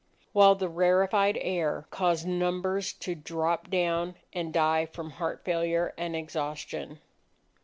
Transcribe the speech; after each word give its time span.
While 0.33 0.55
the 0.55 0.67
rarefied 0.67 1.37
air 1.39 1.85
caused 1.91 2.27
numbers 2.27 2.91
to 2.93 3.13
drop 3.13 3.69
down 3.69 4.15
and 4.33 4.51
die 4.51 4.87
from 4.87 5.11
heart 5.11 5.45
failure 5.45 5.93
and 5.95 6.15
exhaustion. 6.15 6.99